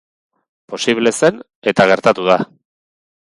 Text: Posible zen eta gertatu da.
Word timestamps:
Posible 0.73 1.13
zen 1.17 1.37
eta 1.73 1.87
gertatu 1.93 2.27
da. 2.31 2.39